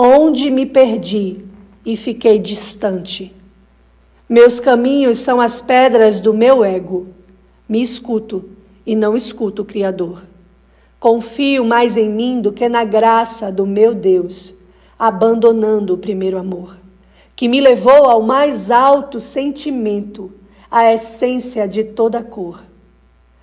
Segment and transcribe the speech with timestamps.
[0.00, 1.44] onde me perdi
[1.84, 3.34] e fiquei distante.
[4.28, 7.08] Meus caminhos são as pedras do meu ego.
[7.68, 8.48] Me escuto
[8.86, 10.22] e não escuto o Criador.
[11.00, 14.54] Confio mais em mim do que na graça do meu Deus,
[14.96, 16.76] abandonando o primeiro amor,
[17.34, 20.32] que me levou ao mais alto sentimento,
[20.70, 22.62] a essência de toda cor.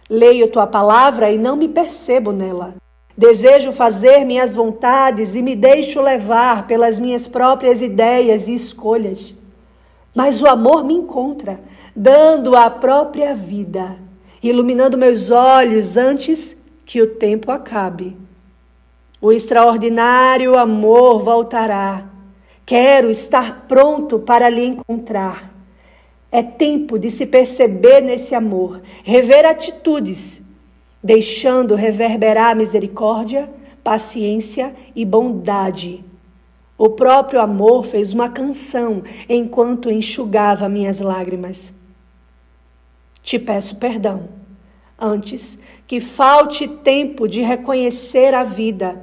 [0.10, 2.76] Leio tua palavra e não me percebo nela.
[3.18, 9.34] Desejo fazer minhas vontades e me deixo levar pelas minhas próprias ideias e escolhas.
[10.14, 11.60] Mas o amor me encontra,
[11.96, 13.98] dando a própria vida,
[14.44, 18.18] iluminando meus olhos antes que o tempo acabe.
[19.22, 22.06] O extraordinário amor voltará.
[22.66, 25.54] Quero estar pronto para lhe encontrar.
[26.30, 30.45] É tempo de se perceber nesse amor, rever atitudes
[31.06, 33.48] deixando reverberar misericórdia,
[33.84, 36.04] paciência e bondade.
[36.76, 41.76] O próprio amor fez uma canção enquanto enxugava minhas lágrimas.
[43.22, 44.30] Te peço perdão,
[45.00, 49.00] antes que falte tempo de reconhecer a vida,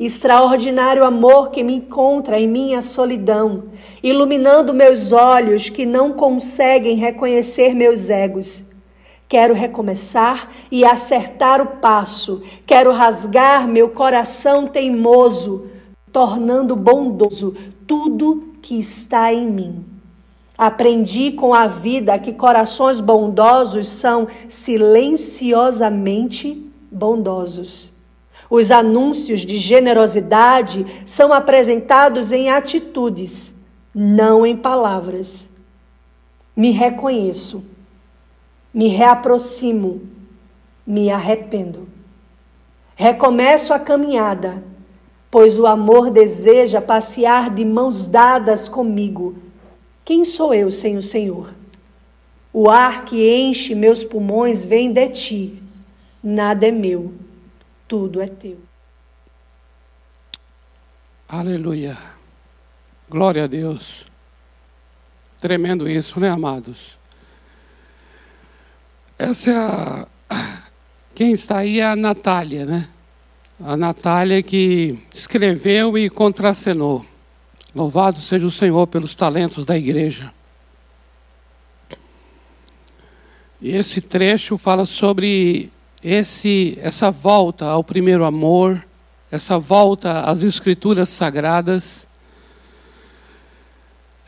[0.00, 3.64] extraordinário amor que me encontra em minha solidão,
[4.02, 8.64] iluminando meus olhos que não conseguem reconhecer meus egos
[9.28, 12.42] Quero recomeçar e acertar o passo.
[12.64, 15.66] Quero rasgar meu coração teimoso,
[16.12, 19.84] tornando bondoso tudo que está em mim.
[20.56, 27.92] Aprendi com a vida que corações bondosos são silenciosamente bondosos.
[28.48, 33.54] Os anúncios de generosidade são apresentados em atitudes,
[33.92, 35.48] não em palavras.
[36.56, 37.64] Me reconheço
[38.76, 40.02] me reaproximo,
[40.86, 41.88] me arrependo.
[42.94, 44.62] Recomeço a caminhada,
[45.30, 49.38] pois o amor deseja passear de mãos dadas comigo.
[50.04, 51.54] Quem sou eu sem o Senhor?
[52.52, 55.62] O ar que enche meus pulmões vem de ti.
[56.22, 57.14] Nada é meu,
[57.88, 58.58] tudo é teu.
[61.26, 61.96] Aleluia.
[63.08, 64.06] Glória a Deus.
[65.40, 66.98] Tremendo isso, né, amados?
[69.18, 70.06] Essa é a.
[71.14, 72.88] Quem está aí é a Natália, né?
[73.58, 77.06] A Natália que escreveu e contracenou.
[77.74, 80.30] Louvado seja o Senhor pelos talentos da igreja.
[83.58, 85.72] E esse trecho fala sobre
[86.02, 88.86] esse, essa volta ao primeiro amor,
[89.30, 92.06] essa volta às escrituras sagradas.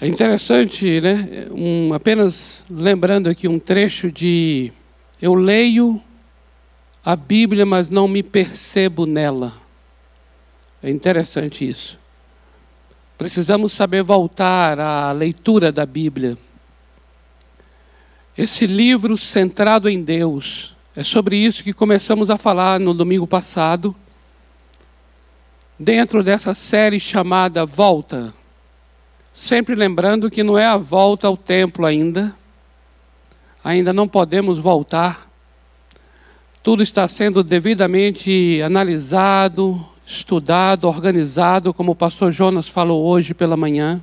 [0.00, 1.47] É interessante, né?
[1.50, 4.72] Um, apenas lembrando aqui um trecho de
[5.20, 6.02] eu leio
[7.04, 9.54] a Bíblia, mas não me percebo nela.
[10.82, 11.98] É interessante isso.
[13.16, 16.38] Precisamos saber voltar à leitura da Bíblia.
[18.36, 23.94] Esse livro centrado em Deus, é sobre isso que começamos a falar no domingo passado,
[25.76, 28.32] dentro dessa série chamada Volta.
[29.32, 32.36] Sempre lembrando que não é a volta ao templo ainda,
[33.68, 35.30] ainda não podemos voltar.
[36.62, 44.00] Tudo está sendo devidamente analisado, estudado, organizado, como o pastor Jonas falou hoje pela manhã,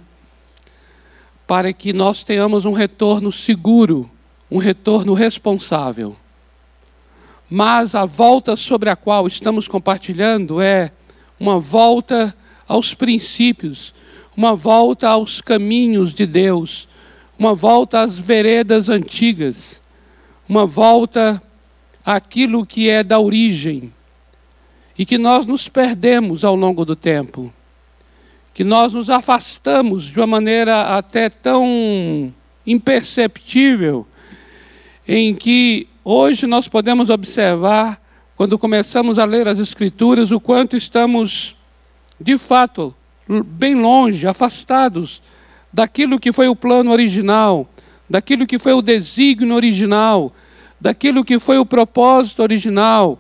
[1.48, 4.08] para que nós tenhamos um retorno seguro,
[4.52, 6.16] um retorno responsável.
[7.50, 10.92] Mas a volta sobre a qual estamos compartilhando é
[11.40, 12.36] uma volta
[12.68, 13.96] aos princípios,
[14.38, 16.88] uma volta aos caminhos de Deus,
[17.38, 19.82] uma volta às veredas antigas,
[20.48, 21.42] uma volta
[22.06, 23.94] àquilo que é da origem.
[24.98, 27.54] E que nós nos perdemos ao longo do tempo,
[28.54, 32.34] que nós nos afastamos de uma maneira até tão
[32.66, 34.08] imperceptível,
[35.06, 38.02] em que hoje nós podemos observar,
[38.38, 41.58] quando começamos a ler as Escrituras, o quanto estamos,
[42.20, 42.96] de fato,
[43.28, 45.22] bem longe, afastados
[45.76, 47.68] daquilo que foi o plano original,
[48.10, 50.32] daquilo que foi o desígnio original,
[50.80, 53.20] daquilo que foi o propósito original,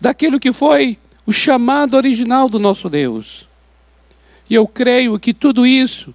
[0.00, 3.48] daquilo que foi o chamado original do nosso Deus.
[4.48, 6.14] E eu creio que tudo isso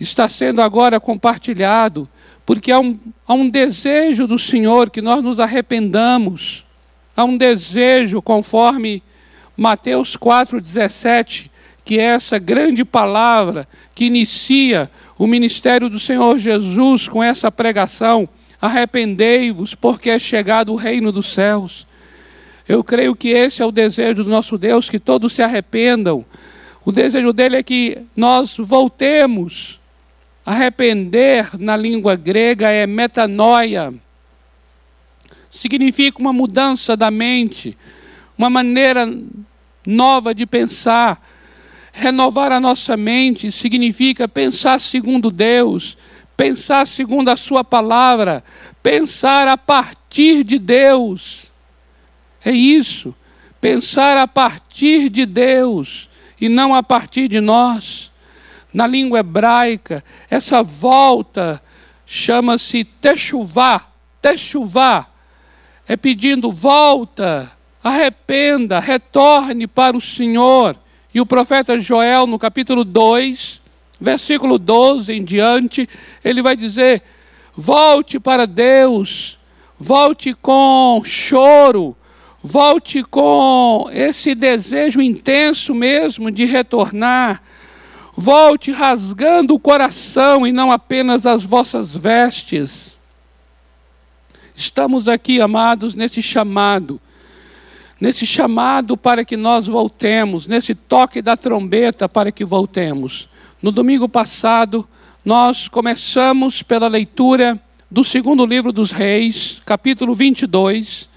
[0.00, 2.08] está sendo agora compartilhado,
[2.44, 2.98] porque há um,
[3.28, 6.64] há um desejo do Senhor que nós nos arrependamos,
[7.16, 9.04] há um desejo, conforme
[9.56, 11.48] Mateus 4,17,
[11.86, 18.28] que é essa grande palavra que inicia o ministério do Senhor Jesus com essa pregação:
[18.60, 21.86] arrependei-vos, porque é chegado o reino dos céus.
[22.68, 26.24] Eu creio que esse é o desejo do nosso Deus, que todos se arrependam.
[26.84, 29.80] O desejo dele é que nós voltemos.
[30.44, 33.94] Arrepender na língua grega é metanoia.
[35.50, 37.78] Significa uma mudança da mente,
[38.36, 39.08] uma maneira
[39.86, 41.20] nova de pensar.
[41.98, 45.96] Renovar a nossa mente significa pensar segundo Deus,
[46.36, 48.44] pensar segundo a Sua palavra,
[48.82, 51.50] pensar a partir de Deus.
[52.44, 53.14] É isso,
[53.62, 58.12] pensar a partir de Deus e não a partir de nós.
[58.74, 61.62] Na língua hebraica, essa volta
[62.04, 63.86] chama-se techuvá,
[64.20, 65.06] techuvá,
[65.88, 67.50] é pedindo volta,
[67.82, 70.76] arrependa, retorne para o Senhor.
[71.16, 73.62] E o profeta Joel, no capítulo 2,
[73.98, 75.88] versículo 12 em diante,
[76.22, 77.02] ele vai dizer:
[77.56, 79.38] volte para Deus,
[79.80, 81.96] volte com choro,
[82.42, 87.42] volte com esse desejo intenso mesmo de retornar.
[88.14, 92.98] Volte rasgando o coração e não apenas as vossas vestes.
[94.54, 97.00] Estamos aqui, amados, nesse chamado,
[98.00, 103.28] nesse chamado para que nós voltemos, nesse toque da trombeta para que voltemos.
[103.62, 104.86] No domingo passado,
[105.24, 107.60] nós começamos pela leitura
[107.90, 111.08] do segundo livro dos Reis, capítulo 22,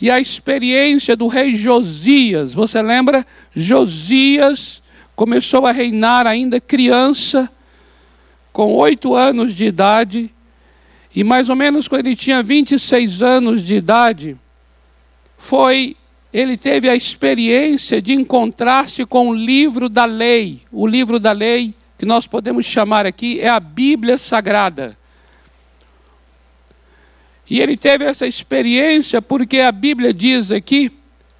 [0.00, 2.54] e a experiência do rei Josias.
[2.54, 3.26] Você lembra?
[3.54, 4.82] Josias
[5.14, 7.50] começou a reinar ainda criança,
[8.52, 10.32] com oito anos de idade,
[11.14, 14.36] e mais ou menos quando ele tinha 26 anos de idade,
[15.36, 15.96] foi
[16.32, 20.62] ele teve a experiência de encontrar-se com o livro da lei.
[20.72, 24.96] O livro da lei, que nós podemos chamar aqui, é a Bíblia Sagrada.
[27.48, 30.90] E ele teve essa experiência porque a Bíblia diz aqui,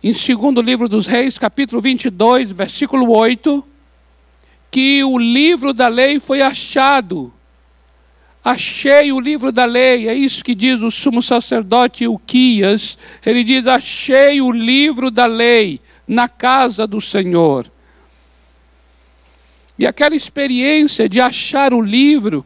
[0.05, 3.65] em segundo livro dos Reis, capítulo 22, versículo 8,
[4.71, 7.33] que o livro da lei foi achado.
[8.45, 12.99] Achei o livro da lei, é isso que diz o sumo sacerdote Uquias.
[13.25, 17.71] Ele diz: Achei o livro da lei na casa do Senhor.
[19.79, 22.45] E aquela experiência de achar o livro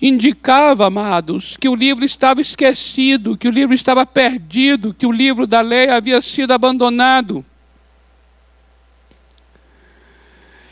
[0.00, 5.46] indicava, amados, que o livro estava esquecido, que o livro estava perdido, que o livro
[5.46, 7.44] da lei havia sido abandonado.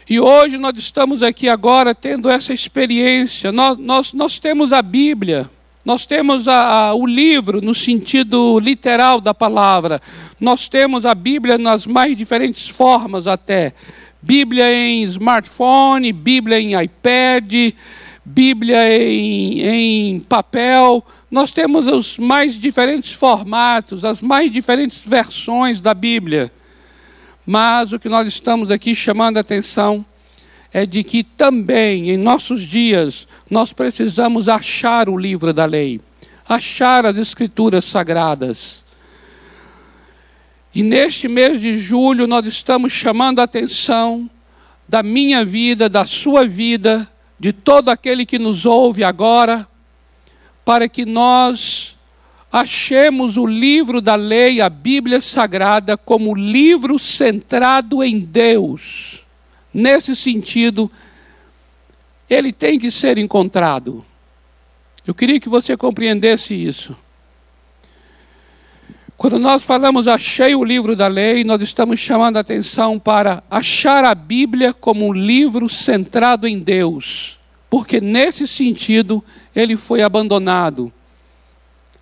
[0.08, 3.50] E hoje nós estamos aqui agora tendo essa experiência.
[3.50, 5.50] Nós, nós, nós temos a Bíblia,
[5.84, 10.00] nós temos a, a, o livro no sentido literal da palavra,
[10.40, 13.74] nós temos a Bíblia nas mais diferentes formas até.
[14.22, 17.74] Bíblia em smartphone, Bíblia em iPad,
[18.24, 21.04] Bíblia em, em papel.
[21.28, 26.52] Nós temos os mais diferentes formatos, as mais diferentes versões da Bíblia.
[27.46, 30.04] Mas o que nós estamos aqui chamando a atenção
[30.72, 36.00] é de que também em nossos dias nós precisamos achar o livro da lei,
[36.46, 38.84] achar as escrituras sagradas.
[40.74, 44.28] E neste mês de julho nós estamos chamando a atenção
[44.88, 47.08] da minha vida, da sua vida,
[47.38, 49.66] de todo aquele que nos ouve agora,
[50.64, 51.95] para que nós
[52.56, 59.26] achemos o livro da lei, a Bíblia Sagrada, como livro centrado em Deus.
[59.74, 60.90] Nesse sentido,
[62.30, 64.02] ele tem que ser encontrado.
[65.06, 66.96] Eu queria que você compreendesse isso.
[69.18, 74.02] Quando nós falamos achei o livro da lei, nós estamos chamando a atenção para achar
[74.02, 77.38] a Bíblia como um livro centrado em Deus,
[77.68, 79.22] porque nesse sentido
[79.54, 80.90] ele foi abandonado,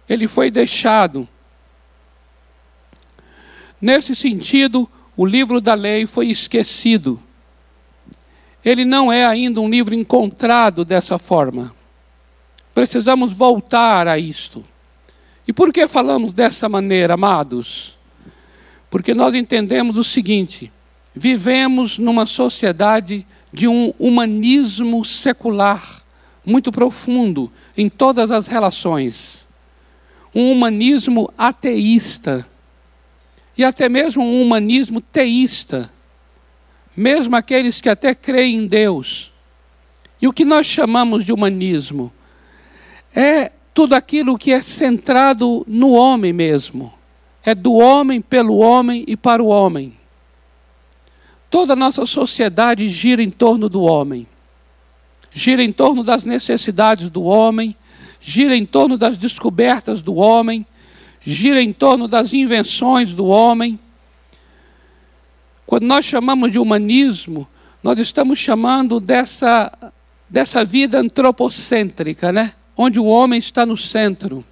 [0.09, 1.29] ele foi deixado.
[3.81, 7.23] Nesse sentido, o livro da lei foi esquecido.
[8.65, 11.75] Ele não é ainda um livro encontrado dessa forma.
[12.75, 14.65] Precisamos voltar a isto.
[15.47, 17.97] E por que falamos dessa maneira, amados?
[18.91, 20.73] Porque nós entendemos o seguinte:
[21.15, 26.03] vivemos numa sociedade de um humanismo secular
[26.45, 29.44] muito profundo em todas as relações.
[30.35, 32.47] Um humanismo ateísta
[33.57, 35.91] e até mesmo um humanismo teísta.
[36.97, 39.33] Mesmo aqueles que até creem em Deus.
[40.21, 42.12] E o que nós chamamos de humanismo
[43.14, 46.93] é tudo aquilo que é centrado no homem mesmo.
[47.45, 49.95] É do homem, pelo homem e para o homem.
[51.50, 54.26] Toda a nossa sociedade gira em torno do homem.
[55.33, 57.76] Gira em torno das necessidades do homem,
[58.26, 60.64] gira em torno das descobertas do homem,
[61.21, 63.78] gira em torno das invenções do homem.
[65.66, 67.47] Quando nós chamamos de humanismo,
[67.83, 69.71] nós estamos chamando dessa,
[70.28, 72.54] dessa vida antropocêntrica, né?
[72.75, 74.43] onde o homem está no centro.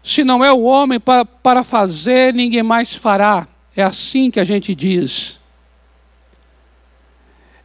[0.00, 3.48] Se não é o homem para, para fazer, ninguém mais fará.
[3.74, 5.39] É assim que a gente diz.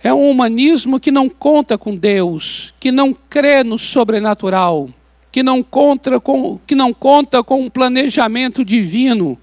[0.05, 4.87] É um humanismo que não conta com Deus, que não crê no sobrenatural,
[5.31, 9.35] que não conta com, que não conta com um planejamento divino,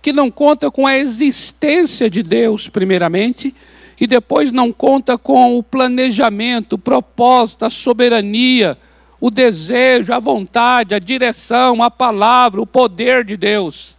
[0.00, 3.54] que não conta com a existência de Deus, primeiramente,
[4.00, 8.78] e depois não conta com o planejamento, o propósito, a soberania,
[9.20, 13.97] o desejo, a vontade, a direção, a palavra, o poder de Deus.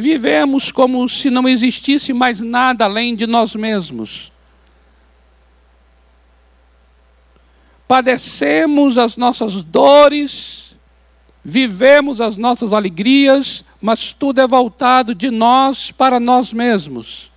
[0.00, 4.32] Vivemos como se não existisse mais nada além de nós mesmos.
[7.86, 10.74] Padecemos as nossas dores,
[11.44, 17.30] vivemos as nossas alegrias, mas tudo é voltado de nós para nós mesmos.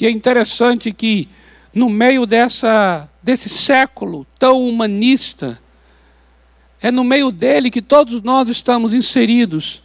[0.00, 1.28] E é interessante que,
[1.72, 5.60] no meio dessa, desse século tão humanista,
[6.80, 9.82] é no meio dele que todos nós estamos inseridos.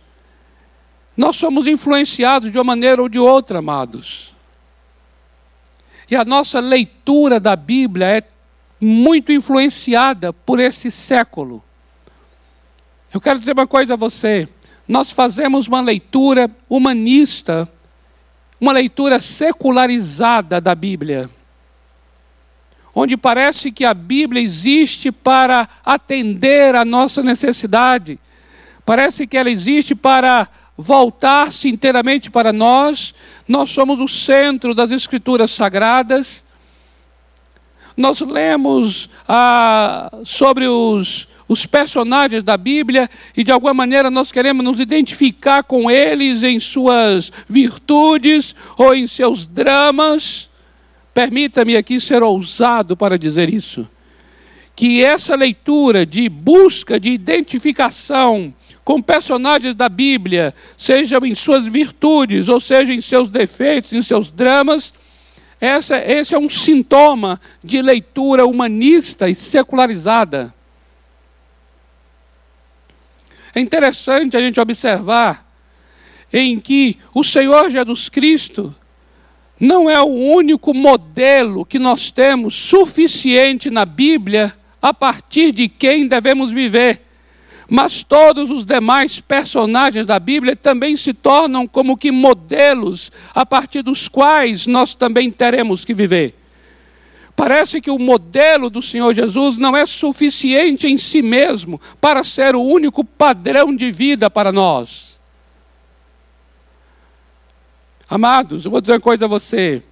[1.15, 4.33] Nós somos influenciados de uma maneira ou de outra, amados.
[6.09, 8.23] E a nossa leitura da Bíblia é
[8.79, 11.63] muito influenciada por esse século.
[13.13, 14.47] Eu quero dizer uma coisa a você.
[14.87, 17.67] Nós fazemos uma leitura humanista,
[18.59, 21.29] uma leitura secularizada da Bíblia,
[22.93, 28.19] onde parece que a Bíblia existe para atender a nossa necessidade,
[28.85, 33.13] parece que ela existe para voltar-se inteiramente para nós,
[33.47, 36.43] nós somos o centro das Escrituras Sagradas.
[37.95, 44.65] Nós lemos ah, sobre os, os personagens da Bíblia e de alguma maneira nós queremos
[44.65, 50.49] nos identificar com eles em suas virtudes ou em seus dramas.
[51.13, 53.87] Permita-me aqui ser ousado para dizer isso.
[54.75, 58.53] Que essa leitura de busca de identificação
[58.85, 64.31] com personagens da Bíblia, sejam em suas virtudes, ou seja, em seus defeitos, em seus
[64.31, 64.93] dramas,
[65.59, 70.53] essa, esse é um sintoma de leitura humanista e secularizada.
[73.55, 75.49] É interessante a gente observar
[76.31, 78.75] em que o Senhor Jesus Cristo
[79.59, 86.07] não é o único modelo que nós temos suficiente na Bíblia a partir de quem
[86.07, 87.04] devemos viver.
[87.69, 93.81] Mas todos os demais personagens da Bíblia também se tornam como que modelos a partir
[93.81, 96.35] dos quais nós também teremos que viver.
[97.35, 102.55] Parece que o modelo do Senhor Jesus não é suficiente em si mesmo para ser
[102.55, 105.19] o único padrão de vida para nós.
[108.07, 109.83] Amados, eu vou dizer uma coisa a você.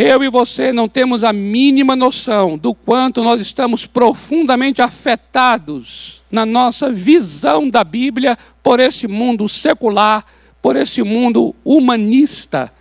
[0.00, 6.46] Eu e você não temos a mínima noção do quanto nós estamos profundamente afetados na
[6.46, 10.24] nossa visão da Bíblia por esse mundo secular,
[10.62, 12.72] por esse mundo humanista,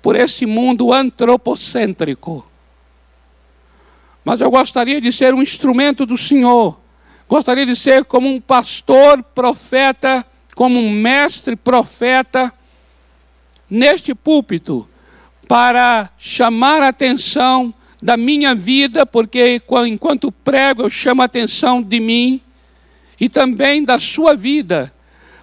[0.00, 2.48] por esse mundo antropocêntrico.
[4.24, 6.78] Mas eu gostaria de ser um instrumento do Senhor,
[7.28, 10.24] gostaria de ser como um pastor profeta,
[10.54, 12.54] como um mestre profeta,
[13.68, 14.88] neste púlpito
[15.50, 21.98] para chamar a atenção da minha vida, porque enquanto prego eu chamo a atenção de
[21.98, 22.40] mim
[23.20, 24.94] e também da sua vida,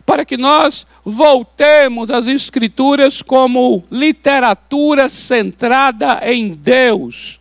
[0.06, 7.38] para que nós voltemos às Escrituras como literatura centrada em Deus,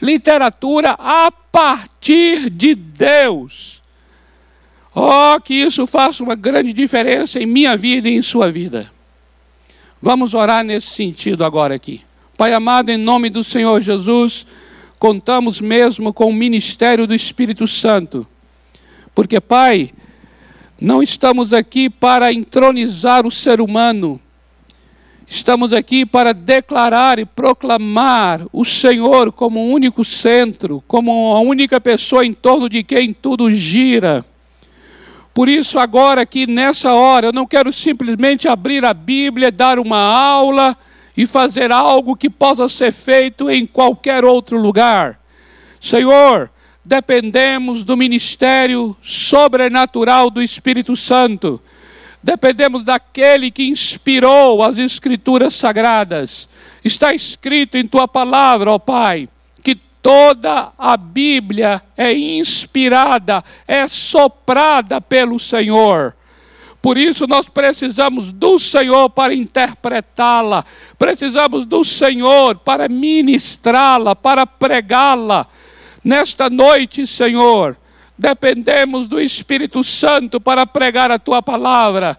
[0.00, 3.82] literatura a partir de Deus.
[4.94, 8.95] Oh, que isso faça uma grande diferença em minha vida e em sua vida.
[10.06, 12.00] Vamos orar nesse sentido agora aqui.
[12.36, 14.46] Pai amado, em nome do Senhor Jesus,
[15.00, 18.24] contamos mesmo com o ministério do Espírito Santo.
[19.12, 19.90] Porque, Pai,
[20.80, 24.20] não estamos aqui para entronizar o ser humano,
[25.26, 31.80] estamos aqui para declarar e proclamar o Senhor como o único centro, como a única
[31.80, 34.24] pessoa em torno de quem tudo gira.
[35.36, 39.98] Por isso, agora aqui nessa hora, eu não quero simplesmente abrir a Bíblia, dar uma
[39.98, 40.74] aula
[41.14, 45.20] e fazer algo que possa ser feito em qualquer outro lugar.
[45.78, 46.50] Senhor,
[46.82, 51.60] dependemos do ministério sobrenatural do Espírito Santo.
[52.22, 56.48] Dependemos daquele que inspirou as Escrituras sagradas.
[56.82, 59.28] Está escrito em tua palavra, ó Pai,
[60.06, 66.14] toda a Bíblia é inspirada, é soprada pelo Senhor.
[66.80, 70.64] Por isso nós precisamos do Senhor para interpretá-la,
[70.96, 75.44] precisamos do Senhor para ministrá-la, para pregá-la.
[76.04, 77.76] Nesta noite, Senhor,
[78.16, 82.16] dependemos do Espírito Santo para pregar a tua palavra.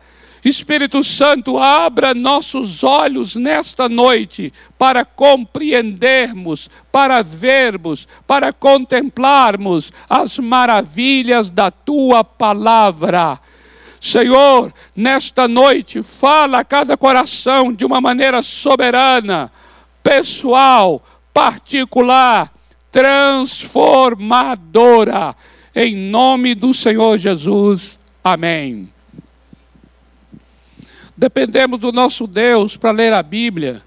[0.47, 11.49] Espírito Santo, abra nossos olhos nesta noite para compreendermos, para vermos, para contemplarmos as maravilhas
[11.49, 13.37] da tua palavra.
[13.99, 19.51] Senhor, nesta noite, fala a cada coração de uma maneira soberana,
[20.03, 22.53] pessoal, particular,
[22.91, 25.35] transformadora.
[25.75, 27.99] Em nome do Senhor Jesus.
[28.23, 28.96] Amém.
[31.17, 33.81] Dependemos do nosso Deus para ler a Bíblia.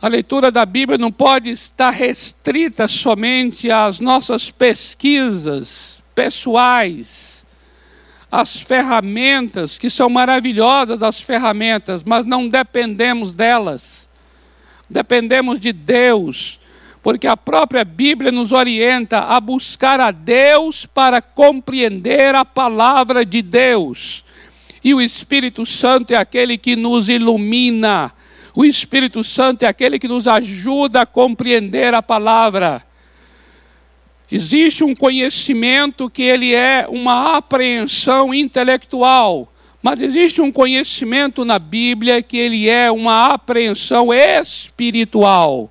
[0.00, 7.44] A leitura da Bíblia não pode estar restrita somente às nossas pesquisas pessoais,
[8.32, 14.08] às ferramentas, que são maravilhosas as ferramentas, mas não dependemos delas.
[14.88, 16.58] Dependemos de Deus
[17.06, 23.42] porque a própria Bíblia nos orienta a buscar a Deus para compreender a palavra de
[23.42, 24.24] Deus.
[24.86, 28.12] E o Espírito Santo é aquele que nos ilumina.
[28.54, 32.86] O Espírito Santo é aquele que nos ajuda a compreender a palavra.
[34.30, 39.52] Existe um conhecimento que ele é uma apreensão intelectual,
[39.82, 45.68] mas existe um conhecimento na Bíblia que ele é uma apreensão espiritual.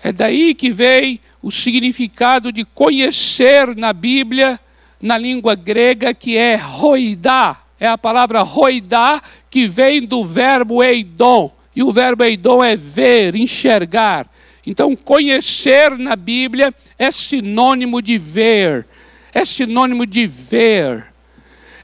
[0.00, 4.60] É daí que vem o significado de conhecer na Bíblia,
[5.00, 7.58] na língua grega, que é roidá.
[7.80, 11.52] É a palavra roidá que vem do verbo eidon.
[11.74, 14.26] E o verbo eidon é ver, enxergar.
[14.66, 18.86] Então, conhecer na Bíblia é sinônimo de ver,
[19.32, 21.06] é sinônimo de ver.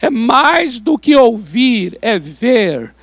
[0.00, 2.94] É mais do que ouvir, é ver.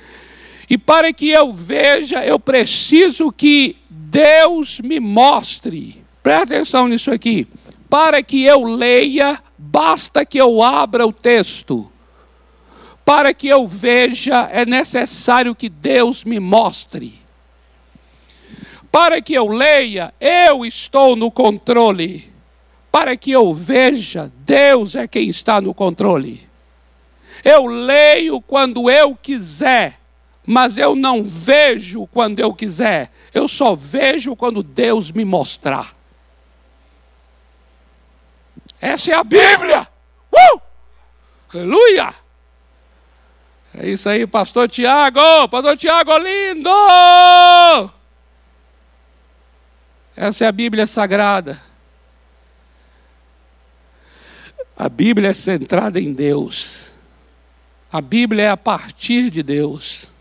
[0.70, 7.48] E para que eu veja, eu preciso que Deus me mostre, presta atenção nisso aqui,
[7.90, 11.90] para que eu leia, basta que eu abra o texto.
[13.06, 17.14] Para que eu veja, é necessário que Deus me mostre.
[18.90, 22.30] Para que eu leia, eu estou no controle.
[22.92, 26.46] Para que eu veja, Deus é quem está no controle.
[27.42, 29.98] Eu leio quando eu quiser,
[30.46, 33.10] mas eu não vejo quando eu quiser.
[33.32, 36.01] Eu só vejo quando Deus me mostrar.
[38.82, 39.88] Essa é a Bíblia.
[40.30, 40.60] Uh!
[41.54, 42.14] Aleluia!
[43.74, 45.48] É isso aí, pastor Tiago.
[45.48, 46.68] Pastor Tiago lindo!
[50.14, 51.62] Essa é a Bíblia sagrada.
[54.76, 56.92] A Bíblia é centrada em Deus.
[57.90, 60.12] A Bíblia é a partir de Deus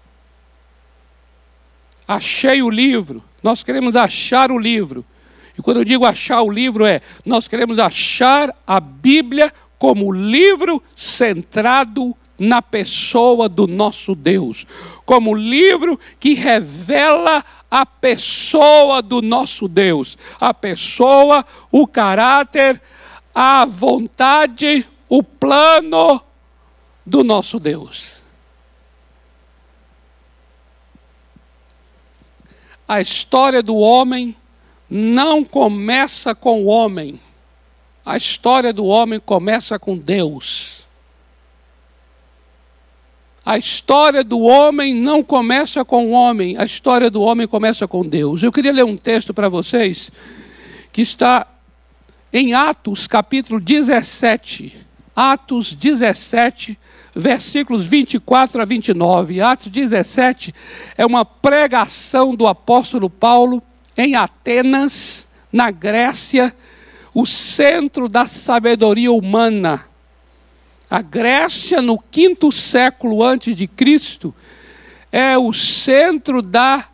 [2.13, 5.05] achei o livro, nós queremos achar o livro.
[5.57, 10.81] E quando eu digo achar o livro, é nós queremos achar a Bíblia como livro
[10.95, 14.65] centrado na pessoa do nosso Deus,
[15.05, 22.81] como livro que revela a pessoa do nosso Deus, a pessoa, o caráter,
[23.33, 26.21] a vontade, o plano
[27.05, 28.21] do nosso Deus.
[32.91, 34.35] a história do homem
[34.91, 37.17] não começa com o homem.
[38.05, 40.85] A história do homem começa com Deus.
[43.45, 48.05] A história do homem não começa com o homem, a história do homem começa com
[48.05, 48.43] Deus.
[48.43, 50.11] Eu queria ler um texto para vocês
[50.91, 51.47] que está
[52.33, 54.75] em Atos, capítulo 17.
[55.15, 56.77] Atos 17,
[57.15, 59.41] versículos 24 a 29.
[59.41, 60.53] Atos 17
[60.97, 63.63] é uma pregação do apóstolo Paulo
[63.97, 66.55] em Atenas, na Grécia,
[67.13, 69.85] o centro da sabedoria humana.
[70.89, 74.33] A Grécia, no quinto século antes de Cristo,
[75.11, 76.87] é o centro da,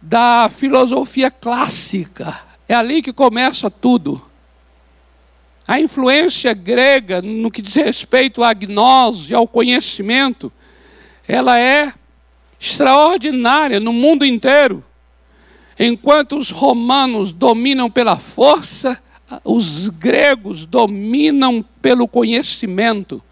[0.00, 2.40] da filosofia clássica.
[2.68, 4.22] É ali que começa tudo.
[5.66, 10.52] A influência grega, no que diz respeito à gnose, ao conhecimento,
[11.26, 11.92] ela é
[12.58, 14.84] extraordinária no mundo inteiro.
[15.78, 19.02] Enquanto os romanos dominam pela força,
[19.44, 23.22] os gregos dominam pelo conhecimento.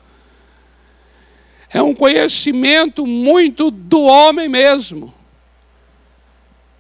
[1.73, 5.15] É um conhecimento muito do homem mesmo.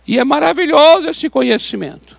[0.07, 2.19] E é maravilhoso esse conhecimento.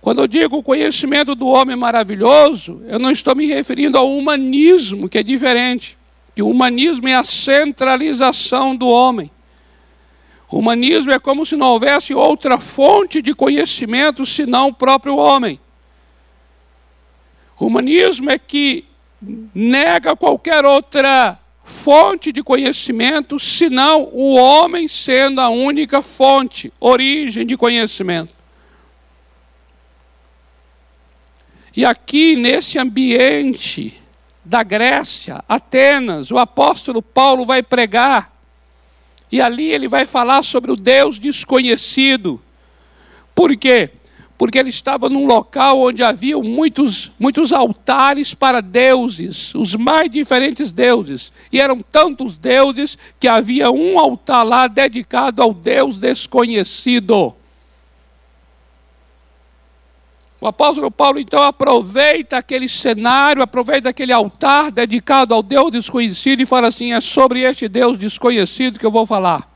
[0.00, 5.08] Quando eu digo o conhecimento do homem maravilhoso, eu não estou me referindo ao humanismo,
[5.08, 5.96] que é diferente.
[6.34, 9.30] Que o humanismo é a centralização do homem.
[10.50, 15.60] O humanismo é como se não houvesse outra fonte de conhecimento senão o próprio homem.
[17.58, 18.84] O humanismo é que
[19.54, 27.56] nega qualquer outra fonte de conhecimento senão o homem sendo a única fonte, origem de
[27.56, 28.34] conhecimento.
[31.76, 34.00] E aqui, nesse ambiente
[34.44, 38.29] da Grécia, Atenas, o apóstolo Paulo vai pregar,
[39.30, 42.40] e ali ele vai falar sobre o Deus desconhecido.
[43.34, 43.90] Por quê?
[44.36, 50.72] Porque ele estava num local onde havia muitos, muitos altares para deuses, os mais diferentes
[50.72, 51.32] deuses.
[51.52, 57.34] E eram tantos deuses que havia um altar lá dedicado ao Deus desconhecido.
[60.40, 66.46] O apóstolo Paulo então aproveita aquele cenário, aproveita aquele altar dedicado ao Deus desconhecido e
[66.46, 69.50] fala assim: é sobre este Deus desconhecido que eu vou falar.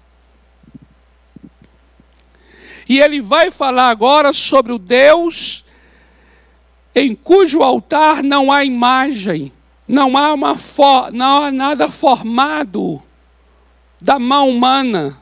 [2.86, 5.64] E ele vai falar agora sobre o Deus
[6.94, 9.50] em cujo altar não há imagem,
[9.88, 10.54] não há, uma
[11.12, 13.02] não há nada formado
[14.00, 15.18] da mão humana,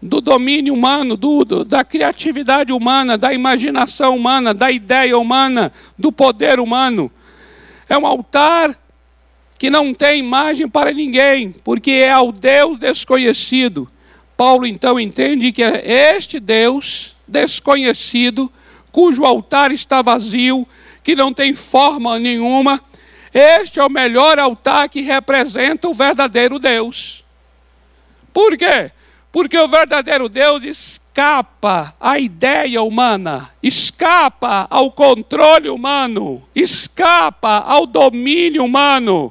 [0.00, 6.12] do domínio humano, do, do, da criatividade humana, da imaginação humana, da ideia humana, do
[6.12, 7.10] poder humano.
[7.88, 8.78] É um altar
[9.58, 13.90] que não tem imagem para ninguém, porque é ao Deus desconhecido.
[14.36, 18.52] Paulo então entende que é este Deus desconhecido,
[18.92, 20.66] cujo altar está vazio,
[21.02, 22.80] que não tem forma nenhuma,
[23.32, 27.24] este é o melhor altar que representa o verdadeiro Deus.
[28.32, 28.90] Por quê?
[29.36, 38.64] Porque o verdadeiro Deus escapa à ideia humana, escapa ao controle humano, escapa ao domínio
[38.64, 39.30] humano.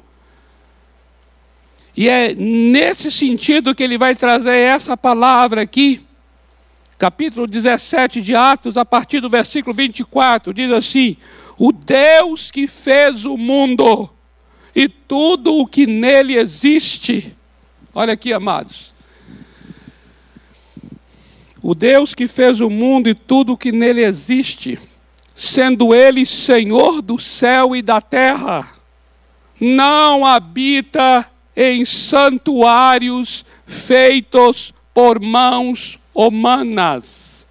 [1.97, 6.05] E é nesse sentido que ele vai trazer essa palavra aqui,
[6.99, 11.17] capítulo 17 de Atos, a partir do versículo 24, diz assim:
[11.57, 14.07] O Deus que fez o mundo
[14.75, 17.35] e tudo o que nele existe.
[17.91, 18.93] Olha aqui, amados.
[21.67, 24.79] O Deus que fez o mundo e tudo o que nele existe,
[25.33, 28.71] sendo ele Senhor do céu e da terra,
[29.59, 37.47] não habita em santuários feitos por mãos humanas.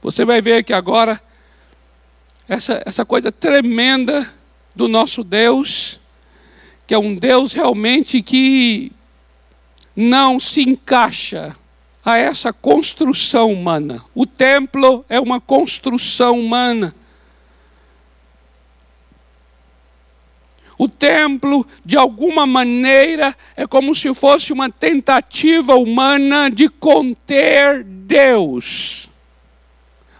[0.00, 1.20] Você vai ver que agora
[2.48, 4.32] essa, essa coisa tremenda
[4.74, 6.00] do nosso Deus,
[6.86, 8.90] que é um Deus realmente que
[9.94, 11.54] não se encaixa
[12.04, 14.04] a essa construção humana.
[14.14, 16.94] O templo é uma construção humana.
[20.78, 29.08] O templo, de alguma maneira, é como se fosse uma tentativa humana de conter Deus.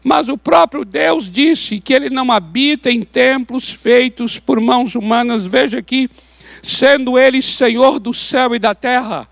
[0.02, 5.44] Mas o próprio Deus disse que ele não habita em templos feitos por mãos humanas.
[5.44, 6.10] Veja aqui,
[6.60, 9.28] sendo ele Senhor do céu e da terra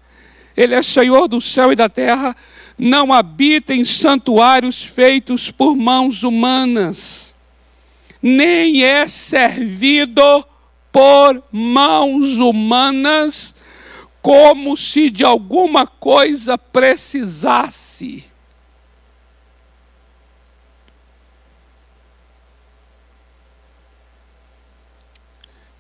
[0.57, 2.35] ele é Senhor do céu e da terra,
[2.79, 7.35] não habita em santuários feitos por mãos humanas,
[8.23, 10.47] nem é servido
[10.91, 13.55] por mãos humanas,
[14.23, 18.25] como se de alguma coisa precisasse.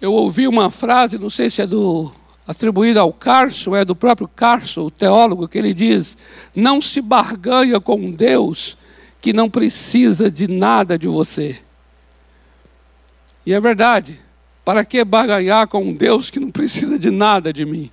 [0.01, 2.13] Eu ouvi uma frase, não sei se é do
[2.47, 6.17] atribuída ao Carso, é do próprio Carso, o teólogo, que ele diz:
[6.55, 8.79] não se barganha com um Deus
[9.21, 11.61] que não precisa de nada de você.
[13.45, 14.21] E é verdade.
[14.65, 17.89] Para que barganhar com um Deus que não precisa de nada de mim?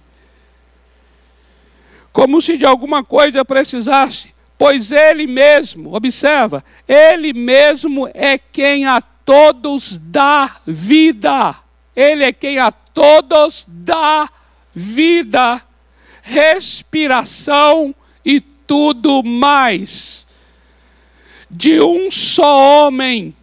[2.11, 9.01] Como se de alguma coisa precisasse, pois Ele mesmo, observa, Ele mesmo é quem a
[9.01, 11.55] todos dá vida.
[11.95, 14.27] Ele é quem a todos dá
[14.73, 15.61] vida,
[16.21, 17.93] respiração
[18.25, 20.25] e tudo mais.
[21.49, 23.35] De um só homem,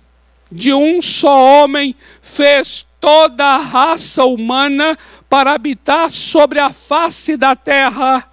[0.51, 7.55] de um só homem, fez toda a raça humana para habitar sobre a face da
[7.55, 8.29] terra,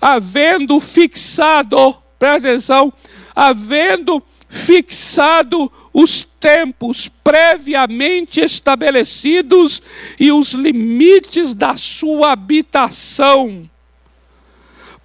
[0.00, 2.92] havendo fixado, presta atenção,
[3.36, 9.80] havendo fixado os tempos previamente estabelecidos
[10.18, 13.70] e os limites da sua habitação,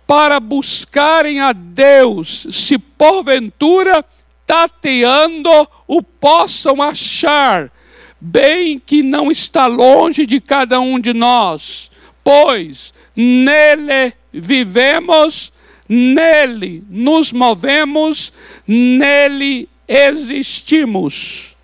[0.08, 4.04] para buscarem a Deus, se porventura
[4.48, 5.52] tateando
[5.88, 7.72] o possam achar,
[8.20, 11.92] bem que não está longe de cada um de nós,
[12.24, 15.54] pois nele vivemos,
[15.88, 18.34] nele nos movemos,
[18.68, 21.58] nele existimos.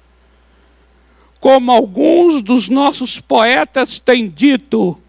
[1.39, 4.99] Como alguns dos nossos poetas têm dito,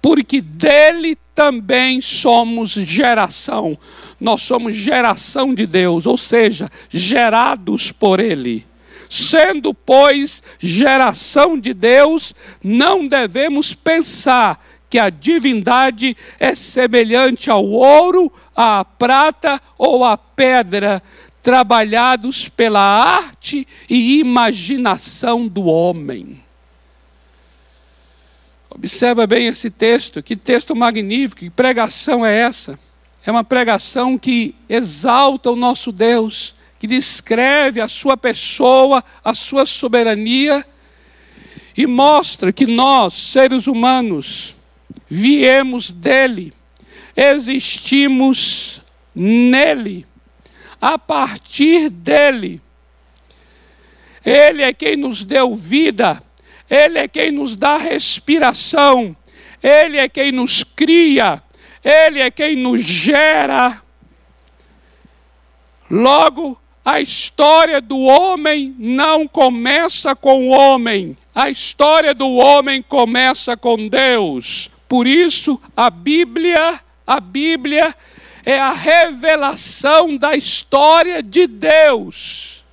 [0.00, 3.76] porque dele também somos geração.
[4.20, 8.64] Nós somos geração de Deus, ou seja, gerados por Ele.
[9.08, 18.32] Sendo, pois, geração de Deus, não devemos pensar que a divindade é semelhante ao ouro,
[18.54, 21.02] à prata ou à pedra,
[21.42, 26.42] trabalhados pela arte e imaginação do homem.
[28.68, 32.78] Observa bem esse texto, que texto magnífico, que pregação é essa?
[33.24, 39.66] É uma pregação que exalta o nosso Deus, que descreve a sua pessoa, a sua
[39.66, 40.64] soberania
[41.76, 44.54] e mostra que nós, seres humanos,
[45.08, 46.52] viemos dele,
[47.16, 48.82] existimos
[49.14, 50.06] nele,
[50.80, 52.60] a partir dele.
[54.24, 56.22] Ele é quem nos deu vida,
[56.68, 59.16] ele é quem nos dá respiração,
[59.62, 61.42] ele é quem nos cria,
[61.82, 63.82] ele é quem nos gera.
[65.90, 73.56] Logo, a história do homem não começa com o homem, a história do homem começa
[73.56, 74.70] com Deus.
[74.88, 77.94] Por isso, a Bíblia, a Bíblia
[78.44, 82.64] é a revelação da história de Deus.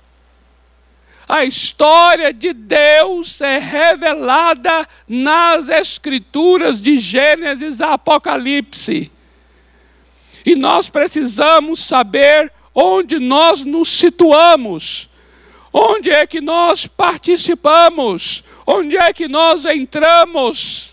[1.28, 9.12] A história de Deus é revelada nas Escrituras de Gênesis a Apocalipse.
[10.46, 15.10] E nós precisamos saber onde nós nos situamos,
[15.70, 20.87] onde é que nós participamos, onde é que nós entramos.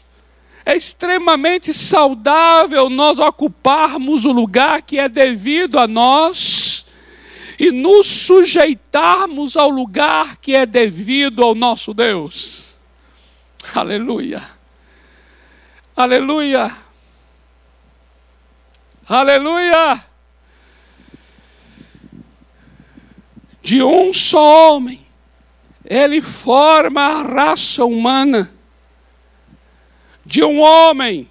[0.65, 6.87] É extremamente saudável nós ocuparmos o lugar que é devido a nós
[7.59, 12.79] e nos sujeitarmos ao lugar que é devido ao nosso Deus.
[13.75, 14.41] Aleluia.
[15.95, 16.75] Aleluia.
[19.07, 20.03] Aleluia.
[23.61, 25.05] De um só homem,
[25.85, 28.54] ele forma a raça humana
[30.25, 31.29] de um homem.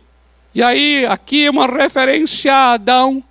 [0.55, 3.23] E aí, aqui uma referência a Adão.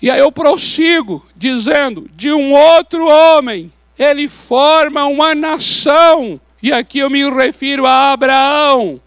[0.00, 6.40] E aí eu prossigo dizendo: de um outro homem, ele forma uma nação.
[6.62, 9.00] E aqui eu me refiro a Abraão.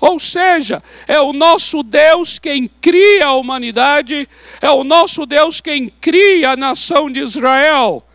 [0.00, 4.28] Ou seja, é o nosso Deus quem cria a humanidade,
[4.60, 8.06] é o nosso Deus quem cria a nação de Israel.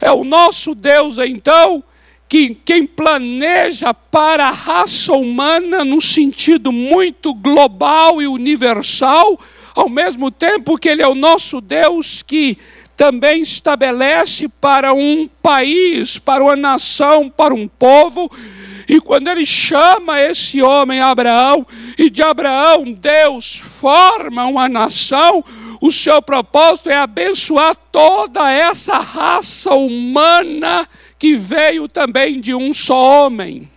[0.00, 1.84] É o nosso Deus, então,
[2.32, 9.38] que quem planeja para a raça humana no sentido muito global e universal,
[9.74, 12.56] ao mesmo tempo que ele é o nosso Deus que
[12.96, 18.30] também estabelece para um país, para uma nação, para um povo.
[18.88, 21.66] E quando ele chama esse homem Abraão,
[21.98, 25.44] e de Abraão Deus forma uma nação,
[25.82, 30.88] o seu propósito é abençoar toda essa raça humana
[31.22, 33.70] que veio também de um só homem.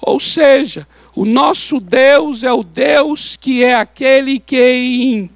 [0.00, 5.30] Ou seja, o nosso Deus é o Deus que é aquele que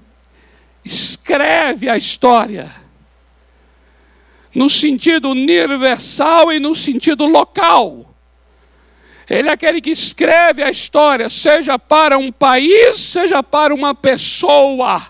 [0.84, 2.74] escreve a história,
[4.52, 8.12] no sentido universal e no sentido local.
[9.30, 15.00] Ele é aquele que escreve a história, seja para um país, seja para uma pessoa.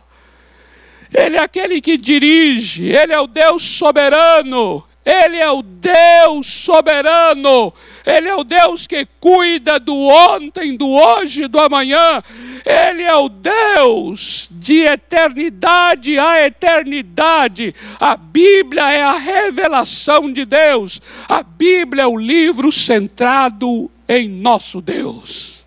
[1.14, 7.72] Ele é aquele que dirige, ele é o Deus soberano, ele é o Deus soberano.
[8.04, 12.22] Ele é o Deus que cuida do ontem, do hoje do amanhã.
[12.62, 17.74] Ele é o Deus de eternidade a eternidade.
[17.98, 21.00] A Bíblia é a revelação de Deus.
[21.26, 25.66] A Bíblia é o livro centrado em nosso Deus.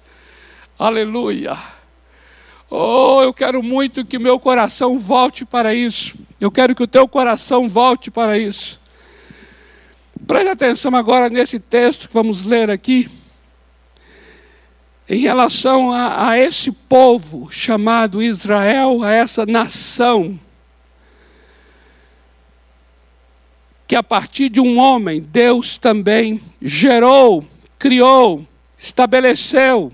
[0.77, 1.57] Aleluia.
[2.69, 6.13] Oh, eu quero muito que meu coração volte para isso.
[6.39, 8.80] Eu quero que o teu coração volte para isso.
[10.27, 13.09] Preste atenção agora nesse texto que vamos ler aqui,
[15.09, 20.39] em relação a, a esse povo chamado Israel, a essa nação,
[23.87, 27.45] que a partir de um homem Deus também gerou,
[27.77, 29.91] criou, estabeleceu.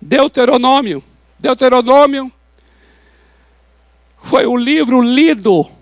[0.00, 1.04] Deuteronômio.
[1.38, 2.32] Deuteronômio
[4.22, 5.75] foi o livro lido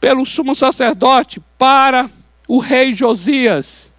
[0.00, 2.10] pelo sumo sacerdote para
[2.48, 3.92] o rei Josias.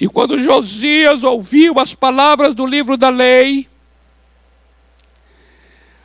[0.00, 3.68] E quando Josias ouviu as palavras do livro da lei,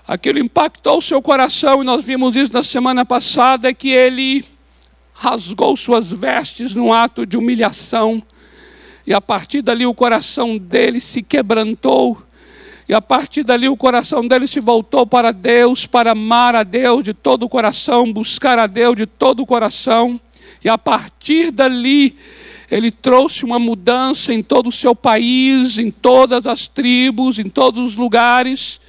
[0.07, 4.43] aquilo impactou seu coração, e nós vimos isso na semana passada, que ele
[5.13, 8.21] rasgou suas vestes num ato de humilhação,
[9.05, 12.21] e a partir dali o coração dele se quebrantou,
[12.87, 17.03] e a partir dali o coração dele se voltou para Deus, para amar a Deus
[17.03, 20.19] de todo o coração, buscar a Deus de todo o coração,
[20.63, 22.15] e a partir dali
[22.69, 27.83] ele trouxe uma mudança em todo o seu país, em todas as tribos, em todos
[27.83, 28.79] os lugares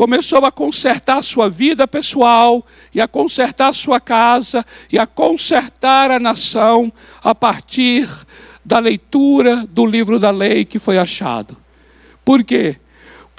[0.00, 5.06] começou a consertar a sua vida pessoal, e a consertar a sua casa, e a
[5.06, 6.90] consertar a nação
[7.22, 8.08] a partir
[8.64, 11.54] da leitura do livro da lei que foi achado.
[12.24, 12.76] Por quê?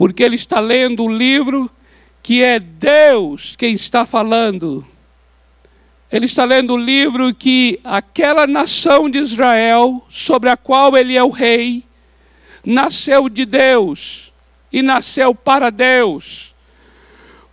[0.02, 1.70] Porque ele está lendo o livro
[2.24, 4.84] que é Deus quem está falando.
[6.12, 11.24] Ele está lendo o livro que aquela nação de Israel, sobre a qual ele é
[11.24, 11.84] o rei,
[12.66, 14.34] nasceu de Deus
[14.74, 16.56] e nasceu para Deus.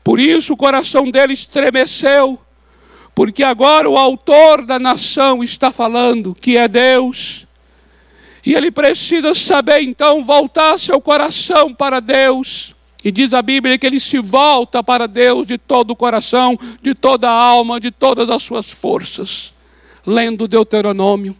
[0.02, 2.40] Por isso o coração dele estremeceu,
[3.14, 7.46] porque agora o autor da nação está falando que é Deus.
[8.48, 12.74] E ele precisa saber então voltar seu coração para Deus.
[13.04, 16.94] E diz a Bíblia que ele se volta para Deus de todo o coração, de
[16.94, 19.52] toda a alma, de todas as suas forças.
[20.06, 21.36] Lendo Deuteronômio.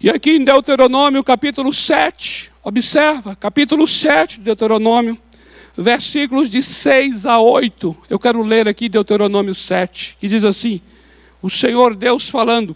[0.00, 5.18] E aqui em Deuteronômio, capítulo 7, Observa, capítulo 7 de Deuteronômio,
[5.76, 7.94] versículos de 6 a 8.
[8.08, 10.80] Eu quero ler aqui Deuteronômio 7, que diz assim:
[11.42, 12.74] O Senhor Deus falando,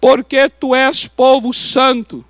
[0.00, 2.24] porque tu és povo santo.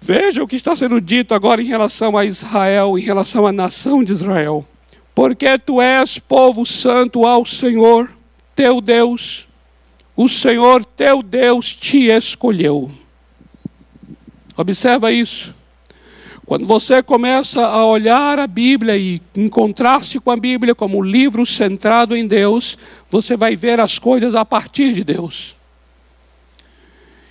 [0.00, 4.02] Veja o que está sendo dito agora em relação a Israel, em relação à nação
[4.02, 4.66] de Israel.
[5.14, 8.10] Porque tu és povo santo ao Senhor,
[8.54, 9.46] teu Deus.
[10.16, 12.90] O Senhor teu Deus te escolheu.
[14.56, 15.54] Observa isso.
[16.50, 21.46] Quando você começa a olhar a Bíblia e encontrar-se com a Bíblia como um livro
[21.46, 22.76] centrado em Deus,
[23.08, 25.54] você vai ver as coisas a partir de Deus.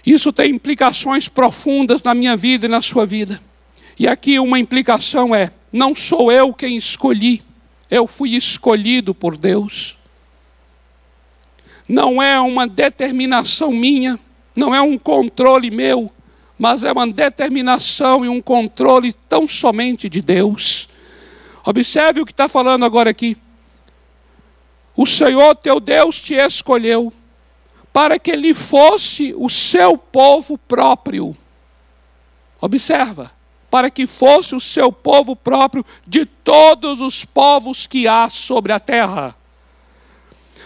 [0.05, 3.41] Isso tem implicações profundas na minha vida e na sua vida.
[3.99, 7.43] E aqui uma implicação é: não sou eu quem escolhi,
[7.91, 9.97] eu fui escolhido por Deus.
[11.89, 14.17] Não é uma determinação minha,
[14.55, 16.09] não é um controle meu,
[16.59, 20.89] mas é uma determinação e um controle tão somente de Deus.
[21.65, 23.37] Observe o que está falando agora aqui.
[24.93, 27.13] O Senhor teu Deus te escolheu
[27.93, 31.35] para que ele fosse o seu povo próprio.
[32.59, 33.31] Observa,
[33.71, 38.81] para que fosse o seu povo próprio de todos os povos que há sobre a
[38.81, 39.33] terra.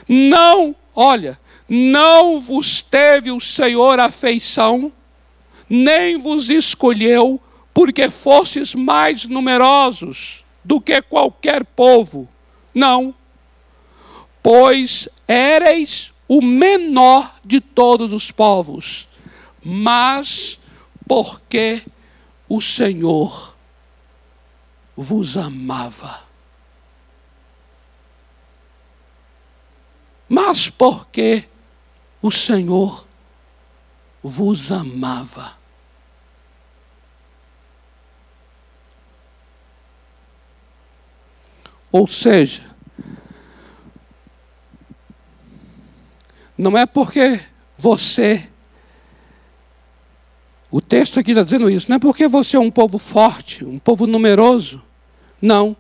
[0.10, 4.92] Não, olha, não vos teve o Senhor afeição
[5.70, 7.42] nem vos escolheu
[7.74, 12.28] porque fostes mais numerosos do que qualquer povo.
[12.74, 13.14] Não.
[14.42, 19.08] Pois éreis o menor de todos os povos,
[19.64, 20.60] mas
[21.08, 21.82] porque
[22.48, 23.56] o Senhor
[24.96, 26.22] vos amava.
[30.28, 31.46] Mas porque
[32.22, 33.06] o Senhor
[34.24, 35.54] vos amava.
[41.92, 42.64] Ou seja,
[46.58, 47.40] não é porque
[47.78, 48.50] você,
[50.72, 53.78] o texto aqui está dizendo isso, não é porque você é um povo forte, um
[53.78, 54.82] povo numeroso.
[55.42, 55.76] Não.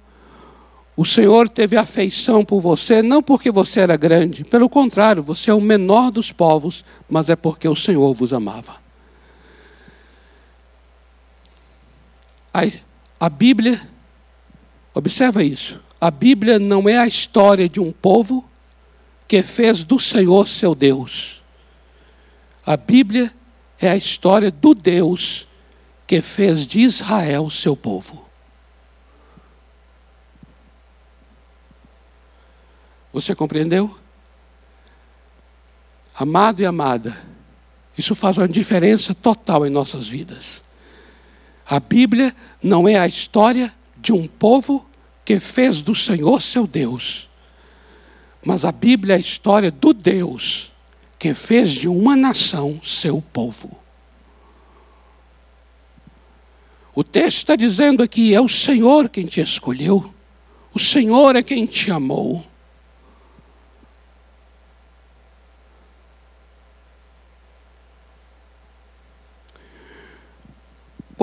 [0.96, 5.54] O Senhor teve afeição por você, não porque você era grande, pelo contrário, você é
[5.54, 8.82] o menor dos povos, mas é porque o Senhor vos amava.
[12.54, 12.62] A,
[13.20, 13.90] a Bíblia,
[14.94, 18.48] observa isso, a Bíblia não é a história de um povo
[19.28, 21.42] que fez do Senhor seu Deus.
[22.64, 23.34] A Bíblia
[23.80, 25.48] é a história do Deus
[26.06, 28.23] que fez de Israel seu povo.
[33.14, 33.96] Você compreendeu?
[36.16, 37.22] Amado e amada,
[37.98, 40.64] isso faz uma diferença total em nossas vidas.
[41.66, 44.88] A Bíblia não é a história de um povo
[45.24, 47.30] que fez do Senhor seu Deus.
[48.44, 50.72] Mas a Bíblia é a história do Deus
[51.18, 53.80] que fez de uma nação seu povo.
[56.94, 60.14] O texto está dizendo aqui: é o Senhor quem te escolheu,
[60.74, 62.46] o Senhor é quem te amou.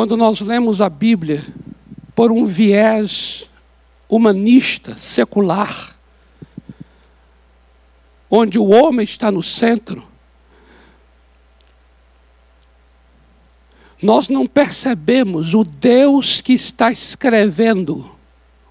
[0.01, 1.46] Quando nós lemos a Bíblia
[2.14, 3.44] por um viés
[4.09, 5.94] humanista, secular,
[8.30, 10.03] onde o homem está no centro,
[14.01, 18.11] nós não percebemos o Deus que está escrevendo,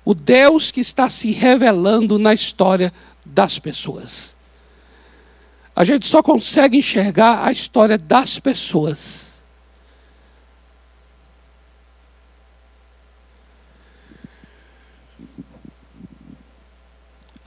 [0.03, 2.91] o Deus que está se revelando na história
[3.23, 4.36] das pessoas.
[5.75, 9.28] A gente só consegue enxergar a história das pessoas.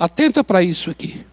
[0.02, 1.24] Atenta para isso aqui.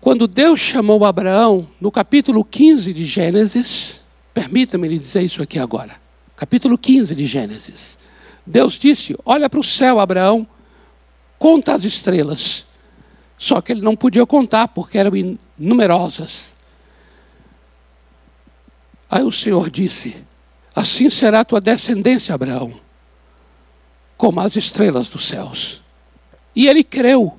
[0.00, 4.00] Quando Deus chamou Abraão, no capítulo 15 de Gênesis,
[4.32, 6.00] permita-me lhe dizer isso aqui agora.
[6.34, 7.98] Capítulo 15 de Gênesis.
[8.46, 10.48] Deus disse: Olha para o céu, Abraão,
[11.38, 12.64] conta as estrelas.
[13.36, 15.12] Só que ele não podia contar porque eram
[15.58, 16.54] numerosas.
[19.10, 20.16] Aí o Senhor disse:
[20.74, 22.85] Assim será a tua descendência, Abraão,
[24.16, 25.82] como as estrelas dos céus.
[26.54, 27.38] E ele creu,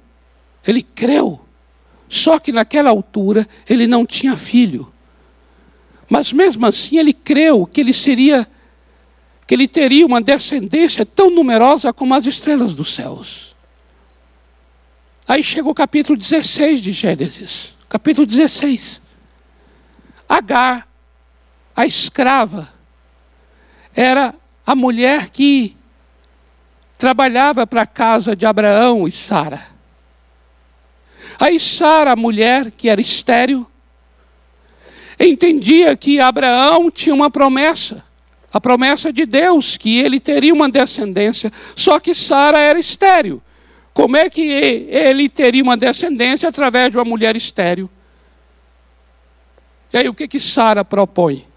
[0.66, 1.42] ele creu.
[2.08, 4.92] Só que naquela altura ele não tinha filho.
[6.10, 8.48] Mas mesmo assim ele creu que ele seria,
[9.46, 13.56] que ele teria uma descendência tão numerosa como as estrelas dos céus.
[15.28, 17.74] Aí chega o capítulo 16 de Gênesis.
[17.90, 19.02] Capítulo 16.
[20.30, 20.88] Agar,
[21.76, 22.74] a escrava,
[23.94, 24.34] era
[24.66, 25.77] a mulher que
[26.98, 29.68] trabalhava para a casa de Abraão e Sara.
[31.40, 33.68] Aí Sara, a mulher que era estéril,
[35.20, 38.04] entendia que Abraão tinha uma promessa,
[38.52, 43.42] a promessa de Deus, que ele teria uma descendência, só que Sara era estéril.
[43.94, 47.90] Como é que ele teria uma descendência através de uma mulher estéril?
[49.92, 51.48] E aí o que que Sara propõe?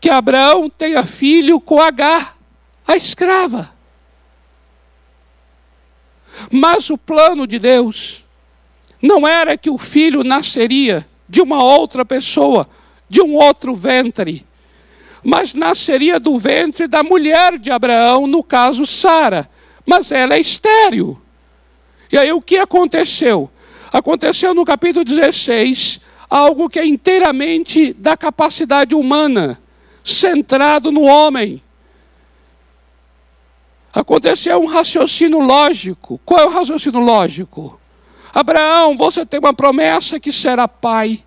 [0.00, 2.36] Que Abraão tenha filho com Agar,
[2.86, 3.72] a escrava.
[6.50, 8.24] Mas o plano de Deus
[9.00, 12.68] não era que o filho nasceria de uma outra pessoa,
[13.08, 14.46] de um outro ventre,
[15.22, 19.48] mas nasceria do ventre da mulher de Abraão, no caso Sara
[19.86, 21.20] mas ela é estéril.
[22.10, 23.50] E aí o que aconteceu?
[23.92, 29.60] Aconteceu no capítulo 16 algo que é inteiramente da capacidade humana,
[30.02, 31.62] centrado no homem.
[33.92, 36.20] Aconteceu um raciocínio lógico.
[36.24, 37.78] Qual é o raciocínio lógico?
[38.32, 41.22] Abraão, você tem uma promessa que será pai,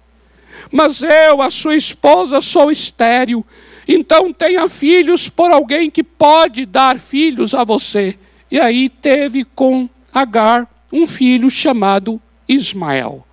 [0.71, 3.45] mas eu, a sua esposa, sou estéril.
[3.87, 8.17] Então tenha filhos por alguém que pode dar filhos a você.
[8.49, 13.24] E aí teve com Agar um filho chamado Ismael.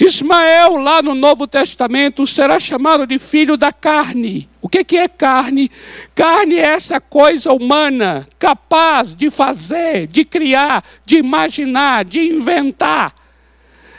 [0.00, 4.48] Ismael, lá no Novo Testamento, será chamado de filho da carne.
[4.58, 5.70] O que, é carne?
[6.14, 13.14] Carne é essa coisa humana, capaz de fazer, de criar, de imaginar, de inventar.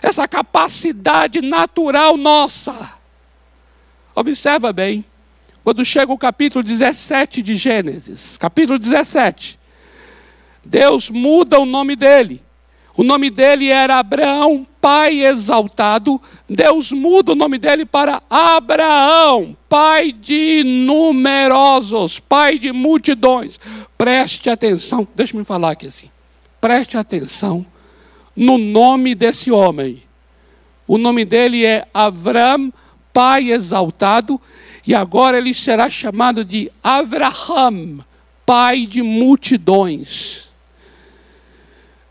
[0.02, 2.94] Essa capacidade natural nossa.
[4.16, 5.06] Observa bem,
[5.64, 9.60] quando chega o capítulo 17 de Gênesis, capítulo 17,
[10.66, 12.42] Deus muda o nome dele.
[12.96, 16.22] O nome dele era Abraão, pai exaltado.
[16.50, 23.60] Deus muda o nome dele para Abraão, pai de numerosos, pai de multidões.
[23.98, 26.10] Preste atenção, deixa me falar aqui assim.
[26.60, 27.66] Preste atenção
[28.36, 30.04] no nome desse homem.
[30.86, 32.74] O nome dele é Avram,
[33.14, 34.40] pai exaltado,
[34.86, 38.00] e agora ele será chamado de Avraham,
[38.46, 40.51] pai de multidões.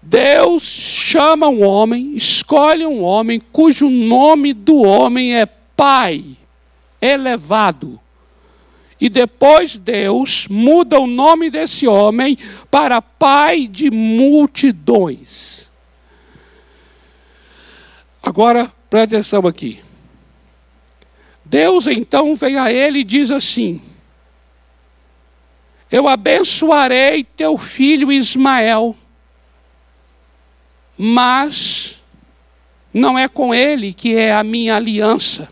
[0.03, 6.25] Deus chama um homem, escolhe um homem cujo nome do homem é Pai,
[7.01, 8.01] elevado.
[9.01, 12.37] E depois Deus muda o nome desse homem
[12.71, 15.69] para Pai de multidões.
[18.23, 19.81] Agora, preste atenção aqui.
[21.45, 23.83] Deus então vem a ele e diz assim:
[25.91, 28.97] Eu abençoarei teu filho Ismael
[31.03, 31.99] mas
[32.93, 35.49] não é com ele que é a minha aliança.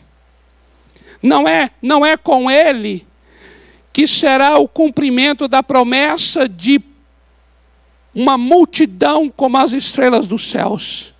[1.22, 3.07] Não é, não é com ele
[3.90, 6.78] que será o cumprimento da promessa de
[8.14, 11.14] uma multidão como as estrelas dos céus.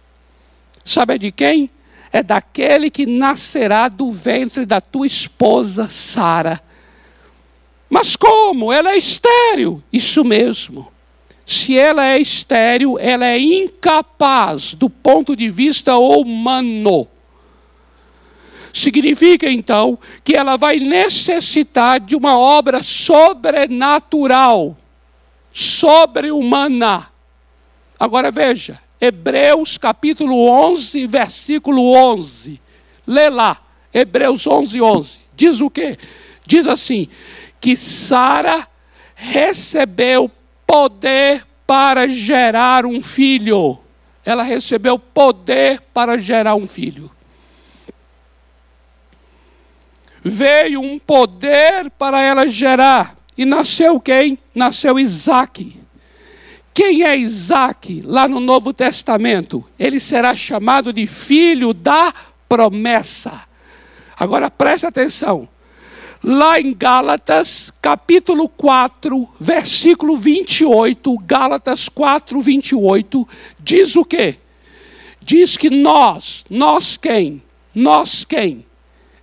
[0.85, 1.70] Sabe de quem?
[2.12, 6.61] É daquele que nascerá do ventre da tua esposa Sara.
[7.89, 8.70] Mas como?
[8.70, 9.83] Ela é estéril.
[9.91, 10.93] Isso mesmo
[11.49, 17.09] se ela é estéril, ela é incapaz do ponto de vista humano.
[18.71, 24.77] significa então que ela vai necessitar de uma obra sobrenatural,
[25.51, 27.11] sobre-humana.
[27.99, 32.61] Agora veja, Hebreus capítulo 11, versículo 11.
[33.07, 33.57] Lê lá,
[33.93, 35.19] Hebreus 11, 11.
[35.35, 35.97] Diz o quê?
[36.45, 37.09] Diz assim:
[37.59, 38.69] que Sara
[39.15, 40.31] recebeu
[40.69, 43.79] poder para gerar um filho.
[44.23, 47.11] Ela recebeu poder para gerar um filho.
[50.23, 53.16] Veio um poder para ela gerar.
[53.37, 54.39] E nasceu quem?
[54.55, 55.81] Nasceu Isaac.
[56.75, 59.64] Quem é Isaac lá no Novo Testamento?
[59.79, 62.12] Ele será chamado de filho da
[62.47, 63.47] promessa.
[64.16, 65.49] Agora preste atenção.
[66.23, 73.29] Lá em Gálatas, capítulo 4, versículo 28, Gálatas 4, 28,
[73.61, 74.37] diz o quê?
[75.21, 77.43] Diz que nós, nós quem?
[77.75, 78.66] Nós quem?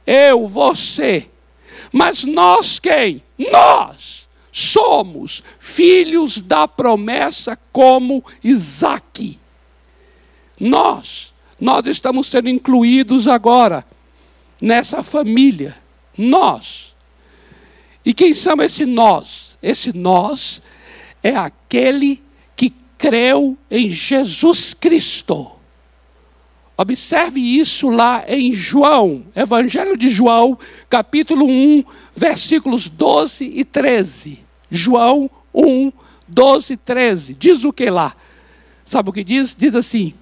[0.06, 1.28] Eu, você.
[1.92, 3.22] Mas nós quem?
[3.38, 9.38] Nós somos filhos da promessa como Isaac.
[10.58, 13.86] Nós, nós estamos sendo incluídos agora
[14.62, 15.76] nessa família.
[16.18, 16.96] Nós.
[18.06, 19.58] E quem são esse nós?
[19.62, 20.62] Esse nós
[21.24, 22.22] é aquele
[22.56, 25.52] que creu em Jesus Cristo.
[26.78, 30.60] Observe isso lá em João, Evangelho de João,
[30.90, 34.44] capítulo 1, versículos 12 e 13.
[34.70, 35.92] João 1,
[36.28, 37.34] 12 e 13.
[37.34, 38.14] Diz o que lá?
[38.84, 39.56] Sabe o que diz?
[39.56, 40.14] Diz assim: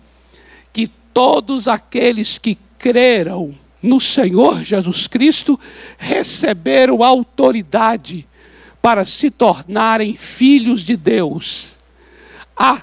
[0.72, 5.60] que todos aqueles que creram no Senhor Jesus Cristo
[5.98, 8.26] receberam autoridade
[8.82, 11.78] para se tornarem filhos de Deus.
[12.56, 12.82] Ah,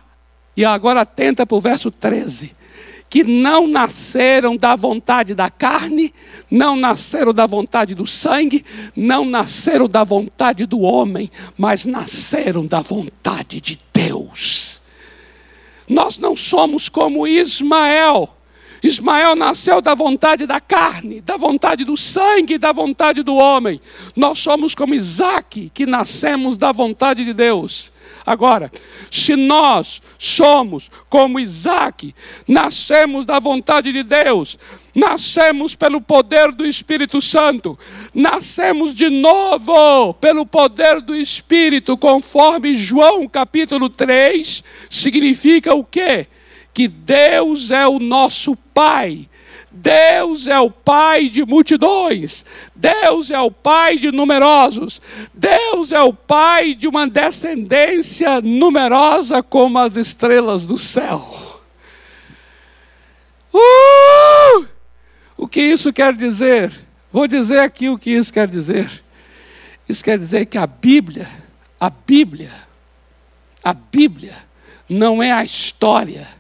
[0.54, 2.60] e agora atenta para o verso 13
[3.08, 6.14] que não nasceram da vontade da carne,
[6.48, 11.28] não nasceram da vontade do sangue, não nasceram da vontade do homem,
[11.58, 14.80] mas nasceram da vontade de Deus.
[15.88, 18.32] Nós não somos como Ismael
[18.82, 23.80] Ismael nasceu da vontade da carne, da vontade do sangue, da vontade do homem.
[24.16, 27.92] Nós somos como Isaac, que nascemos da vontade de Deus.
[28.24, 28.70] Agora,
[29.10, 32.14] se nós somos como Isaac,
[32.46, 34.58] nascemos da vontade de Deus,
[34.94, 37.78] nascemos pelo poder do Espírito Santo,
[38.14, 46.26] nascemos de novo pelo poder do Espírito, conforme João capítulo 3, significa o quê?
[46.72, 49.28] Que Deus é o nosso Pai.
[49.70, 52.44] Deus é o Pai de multidões,
[52.74, 55.00] Deus é o Pai de numerosos,
[55.32, 61.60] Deus é o Pai de uma descendência numerosa como as estrelas do céu.
[63.54, 64.66] Uh!
[65.36, 66.72] O que isso quer dizer?
[67.12, 68.90] Vou dizer aqui o que isso quer dizer.
[69.88, 71.28] Isso quer dizer que a Bíblia,
[71.78, 72.52] a Bíblia,
[73.62, 74.36] a Bíblia
[74.88, 76.39] não é a história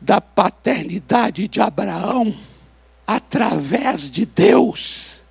[0.00, 2.34] da paternidade de Abraão
[3.06, 5.22] através de Deus.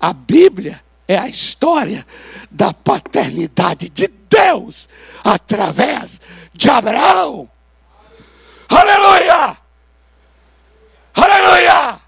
[0.00, 2.06] A Bíblia é a história
[2.50, 4.88] da paternidade de Deus
[5.22, 6.20] através
[6.52, 7.48] de Abraão.
[8.68, 9.56] Aleluia!
[11.14, 12.00] Aleluia!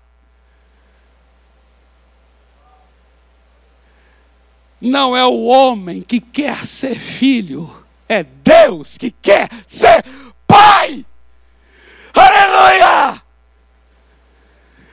[4.81, 10.05] Não é o homem que quer ser filho, é Deus que quer ser
[10.47, 11.07] pai.
[12.15, 13.23] Aleluia!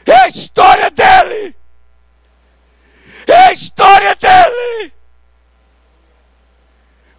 [0.05, 1.55] É a história dele.
[3.27, 4.93] É a história dele.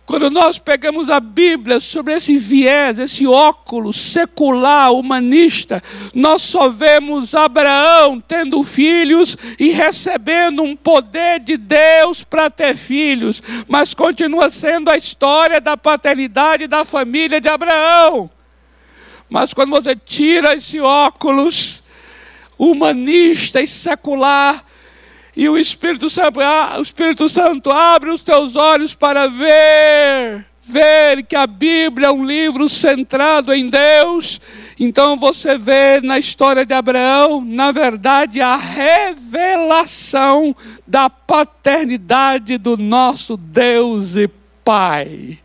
[0.04, 5.82] Quando nós pegamos a Bíblia sobre esse viés, esse óculos secular, humanista,
[6.12, 13.42] nós só vemos Abraão tendo filhos e recebendo um poder de Deus para ter filhos,
[13.66, 18.28] mas continua sendo a história da paternidade da família de Abraão.
[19.32, 21.82] Mas quando você tira esse óculos
[22.58, 24.62] humanista e secular,
[25.34, 31.34] e o Espírito Santo, o Espírito Santo abre os teus olhos para ver, ver que
[31.34, 34.38] a Bíblia é um livro centrado em Deus.
[34.78, 39.74] Então você vê na história de Abraão, na verdade, a revelação
[40.86, 44.28] da paternidade do nosso Deus e
[44.62, 45.38] Pai.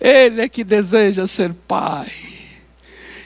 [0.00, 2.35] Ele é que deseja ser Pai.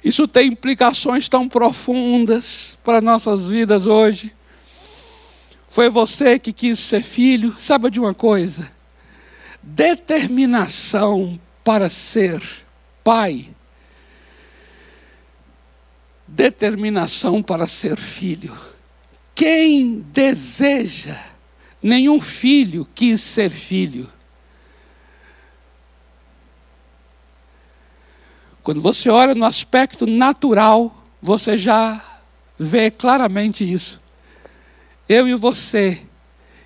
[0.05, 4.35] Isso tem implicações tão profundas para nossas vidas hoje.
[5.69, 8.71] Foi você que quis ser filho, sabe de uma coisa?
[9.63, 12.43] Determinação para ser
[13.05, 13.55] pai
[16.31, 18.57] determinação para ser filho.
[19.35, 21.19] Quem deseja,
[21.83, 24.09] nenhum filho quis ser filho.
[28.63, 32.21] Quando você olha no aspecto natural, você já
[32.59, 34.01] vê claramente isso.
[35.09, 36.03] Eu e você,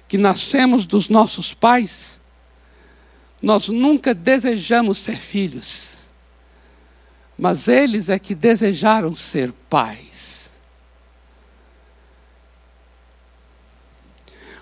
[0.08, 2.20] que nascemos dos nossos pais,
[3.40, 5.98] nós nunca desejamos ser filhos,
[7.38, 10.50] mas eles é que desejaram ser pais.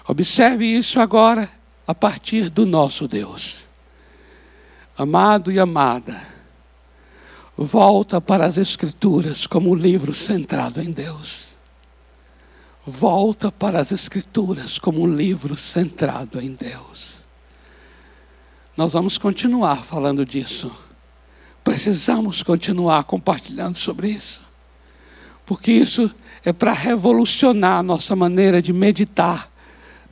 [0.07, 1.49] Observe isso agora
[1.87, 3.69] a partir do nosso Deus.
[4.99, 6.32] Amado e amada,
[7.63, 11.57] volta para as Escrituras como um livro centrado em Deus.
[12.85, 17.23] Volta para as Escrituras como um livro centrado em Deus.
[18.77, 20.73] Nós vamos continuar falando disso.
[21.63, 24.43] Precisamos continuar compartilhando sobre isso.
[25.47, 26.13] Porque isso
[26.45, 29.49] é para revolucionar a nossa maneira de meditar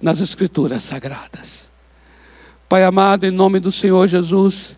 [0.00, 1.70] nas Escrituras sagradas.
[2.68, 4.76] Pai amado, em nome do Senhor Jesus,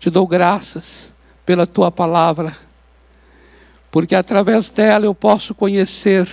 [0.00, 1.16] te dou graças
[1.48, 2.54] pela tua palavra,
[3.90, 6.28] porque através dela eu posso conhecer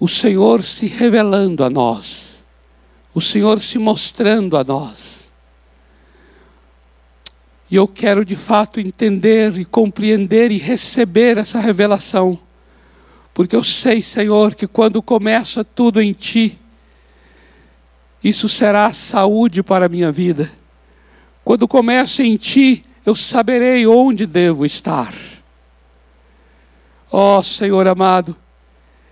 [0.00, 2.44] o Senhor se revelando a nós,
[3.14, 5.30] o Senhor se mostrando a nós.
[7.70, 12.36] E eu quero de fato entender e compreender e receber essa revelação,
[13.32, 16.58] porque eu sei, Senhor, que quando começa tudo em Ti,
[18.24, 20.50] isso será saúde para a minha vida.
[21.44, 25.12] Quando começa em Ti, eu saberei onde devo estar.
[27.10, 28.36] Ó oh, Senhor amado,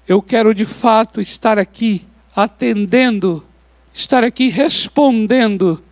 [0.09, 3.45] eu quero de fato estar aqui atendendo,
[3.93, 5.83] estar aqui respondendo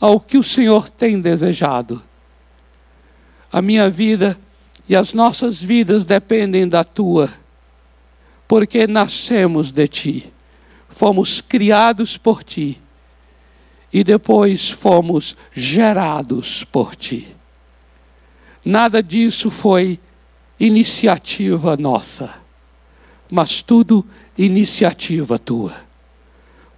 [0.00, 2.02] ao que o Senhor tem desejado.
[3.52, 4.38] A minha vida
[4.88, 7.30] e as nossas vidas dependem da tua,
[8.48, 10.32] porque nascemos de ti,
[10.88, 12.80] fomos criados por ti
[13.92, 17.28] e depois fomos gerados por ti.
[18.64, 19.98] Nada disso foi
[20.58, 22.34] iniciativa nossa,
[23.30, 24.06] mas tudo
[24.38, 25.74] iniciativa tua.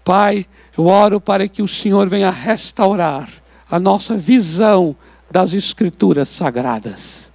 [0.03, 3.29] Pai, eu oro para que o Senhor venha restaurar
[3.71, 4.97] a nossa visão
[5.31, 7.33] das Escrituras sagradas,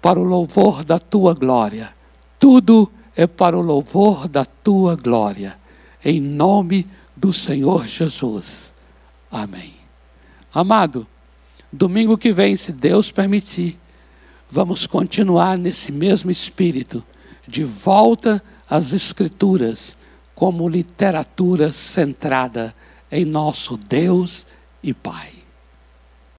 [0.00, 1.94] para o louvor da tua glória.
[2.38, 5.58] Tudo é para o louvor da tua glória.
[6.04, 8.74] Em nome do Senhor Jesus.
[9.30, 9.74] Amém.
[10.52, 11.06] Amado,
[11.72, 13.78] Domingo que vem, se Deus permitir,
[14.50, 17.02] vamos continuar nesse mesmo espírito,
[17.48, 19.96] de volta às Escrituras,
[20.34, 22.74] como literatura centrada
[23.10, 24.46] em nosso Deus
[24.82, 25.41] e Pai.